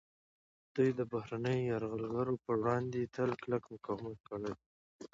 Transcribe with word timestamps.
دوی 0.75 0.89
د 0.99 1.01
بهرنیو 1.11 1.69
یرغلګرو 1.71 2.35
پر 2.43 2.55
وړاندې 2.61 3.11
تل 3.15 3.29
کلک 3.41 3.63
مقاومت 3.73 4.19
کړی 4.27 4.51
دی 4.57 4.61